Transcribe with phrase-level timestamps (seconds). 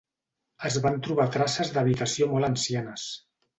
[0.69, 3.07] Es van trobar traces d'habitació molt ancianes.